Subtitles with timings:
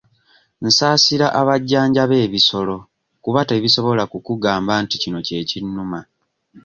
[0.65, 2.75] Nsaasira abajjanjaba ebisolo
[3.23, 5.99] kuba tebisobola kubagamba nti kino kye kinnuma.